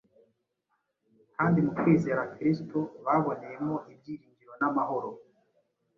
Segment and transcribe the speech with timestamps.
[1.35, 5.09] kandi mu kwizera Kristo baboneyemo ibyiringiro n’amahoro